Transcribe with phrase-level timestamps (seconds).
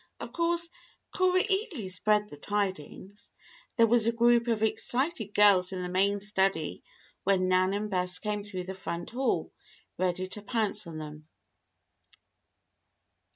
[0.19, 0.67] Of course,
[1.11, 3.31] Cora eagerly spread the tidings.
[3.75, 6.81] There was a group of excited girls in the main study
[7.23, 9.51] when Nan and Bess came through the front hall,
[9.99, 11.27] ready to pounce on them.